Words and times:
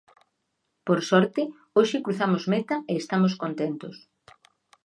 Por 0.87 0.99
sorte, 1.09 1.41
hoxe 1.77 1.97
cruzamos 2.05 2.43
meta 2.53 2.75
e 2.91 2.93
estamos 3.01 3.33
contentos. 3.43 3.95